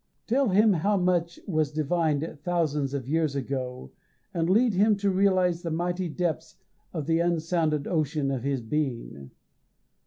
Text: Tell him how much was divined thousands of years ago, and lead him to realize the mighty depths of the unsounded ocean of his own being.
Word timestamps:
Tell 0.25 0.49
him 0.49 0.73
how 0.73 0.97
much 0.97 1.39
was 1.45 1.71
divined 1.71 2.39
thousands 2.41 2.95
of 2.95 3.07
years 3.07 3.35
ago, 3.35 3.91
and 4.33 4.49
lead 4.49 4.73
him 4.73 4.95
to 4.97 5.11
realize 5.11 5.61
the 5.61 5.69
mighty 5.69 6.09
depths 6.09 6.55
of 6.91 7.05
the 7.05 7.19
unsounded 7.19 7.85
ocean 7.85 8.31
of 8.31 8.41
his 8.41 8.61
own 8.61 8.67
being. 8.69 9.31